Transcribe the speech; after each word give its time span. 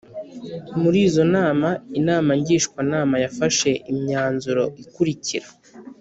Muri 0.81 0.97
izo 1.07 1.23
nama 1.35 1.69
Inama 1.99 2.29
Ngishwanama 2.39 3.15
yafashe 3.23 3.69
imyanzuro 3.91 4.63
ikurikira 4.83 5.47